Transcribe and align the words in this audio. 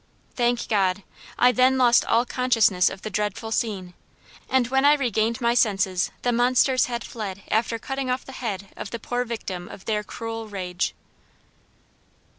"Thank 0.33 0.67
God! 0.67 1.03
I 1.37 1.51
then 1.51 1.77
lost 1.77 2.05
all 2.05 2.25
consciousness 2.25 2.89
of 2.89 3.03
the 3.03 3.11
dreadful 3.11 3.51
scene; 3.51 3.93
and 4.49 4.67
when 4.69 4.83
I 4.83 4.93
regained 4.95 5.39
my 5.39 5.53
senses 5.53 6.09
the 6.23 6.31
monsters 6.31 6.85
had 6.87 7.03
fled 7.03 7.43
after 7.51 7.77
cutting 7.77 8.09
off 8.09 8.25
the 8.25 8.31
head 8.31 8.69
of 8.75 8.89
the 8.89 8.97
poor 8.97 9.25
victim 9.25 9.69
of 9.69 9.85
their 9.85 10.03
cruel 10.03 10.47
rage." 10.47 10.95